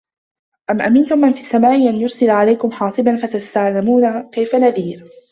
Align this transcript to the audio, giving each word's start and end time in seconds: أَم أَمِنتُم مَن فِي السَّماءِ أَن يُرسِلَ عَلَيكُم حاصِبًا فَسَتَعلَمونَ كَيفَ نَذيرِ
أَم 0.69 0.81
أَمِنتُم 0.81 1.19
مَن 1.19 1.31
فِي 1.31 1.37
السَّماءِ 1.39 1.89
أَن 1.89 1.95
يُرسِلَ 2.01 2.29
عَلَيكُم 2.29 2.71
حاصِبًا 2.71 3.15
فَسَتَعلَمونَ 3.15 4.29
كَيفَ 4.31 4.55
نَذيرِ 4.55 5.03